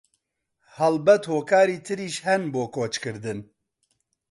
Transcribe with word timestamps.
هەڵبەت 0.77 1.23
هۆکاری 1.31 1.77
تریش 1.87 2.15
هەن 2.27 2.41
بۆ 2.53 2.63
کۆچکردن 2.75 3.39